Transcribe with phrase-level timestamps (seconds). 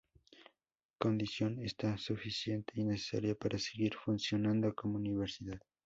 [0.97, 5.59] Condición esta, suficiente y necesaria para seguir funcionando como Universidad.